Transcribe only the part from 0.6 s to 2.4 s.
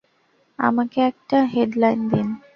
আমাকে একটা হেডলাইন দিন।